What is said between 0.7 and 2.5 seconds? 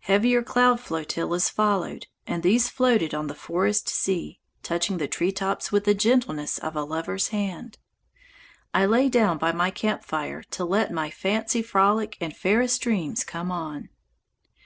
flotillas followed, and